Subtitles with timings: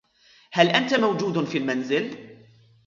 [0.51, 2.11] هل أنت موجود في المنزل؟